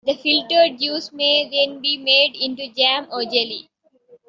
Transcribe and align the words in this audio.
The 0.03 0.15
filtered 0.15 0.79
juice 0.79 1.13
may 1.13 1.47
then 1.47 1.79
be 1.79 1.95
made 1.95 2.35
into 2.35 2.67
jam 2.73 3.05
or 3.11 3.23
jelly. 3.23 3.69